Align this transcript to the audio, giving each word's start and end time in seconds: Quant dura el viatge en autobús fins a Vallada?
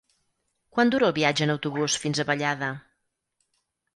Quant 0.77 0.93
dura 0.93 1.07
el 1.09 1.13
viatge 1.17 1.43
en 1.47 1.53
autobús 1.55 1.97
fins 2.05 2.21
a 2.23 2.27
Vallada? 2.31 2.73